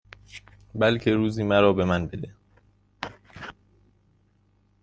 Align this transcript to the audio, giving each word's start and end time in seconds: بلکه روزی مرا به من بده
بلکه 0.75 1.15
روزی 1.15 1.43
مرا 1.43 1.73
به 1.73 1.85
من 1.85 2.07
بده 2.07 2.35